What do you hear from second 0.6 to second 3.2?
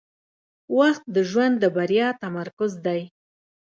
•وخت د ژوند د بریا تمرکز دی.